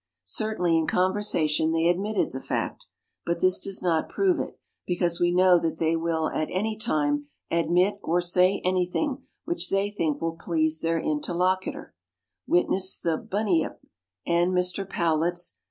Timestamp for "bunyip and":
13.19-14.53